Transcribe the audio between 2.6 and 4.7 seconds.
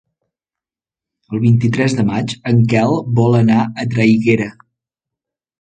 Quel vol anar a Traiguera.